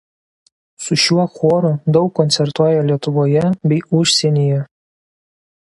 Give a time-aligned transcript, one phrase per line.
[0.85, 4.59] Su šiuo choru daug koncertuoja Lietuvoje bei užsienyje.